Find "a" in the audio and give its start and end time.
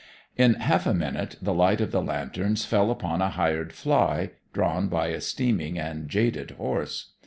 0.87-0.95, 3.21-3.29, 5.09-5.21